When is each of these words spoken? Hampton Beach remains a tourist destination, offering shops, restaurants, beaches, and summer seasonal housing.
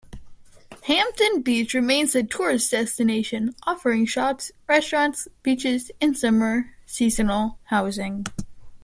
Hampton 0.85 1.43
Beach 1.43 1.75
remains 1.75 2.15
a 2.15 2.23
tourist 2.23 2.71
destination, 2.71 3.53
offering 3.67 4.07
shops, 4.07 4.51
restaurants, 4.67 5.27
beaches, 5.43 5.91
and 6.01 6.17
summer 6.17 6.73
seasonal 6.87 7.59
housing. 7.65 8.25